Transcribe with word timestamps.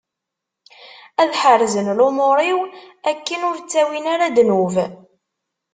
Ad 1.21 1.31
ḥerzen 1.41 1.87
lumuṛ-iw, 1.99 2.59
akken 3.11 3.41
ur 3.49 3.57
ttawin 3.59 4.05
ara 4.13 4.27
ddnub. 4.31 4.75